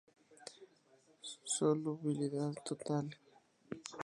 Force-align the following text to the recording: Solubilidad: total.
Solubilidad: 1.53 2.55
total. 2.67 3.05